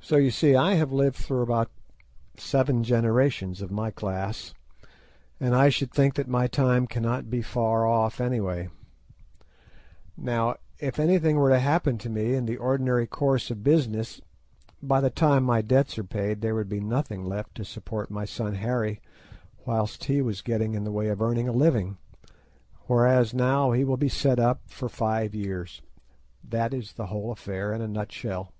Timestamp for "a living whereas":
21.48-23.34